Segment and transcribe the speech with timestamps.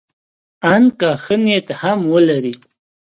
[0.73, 2.55] ان که ښه نیت هم ولري.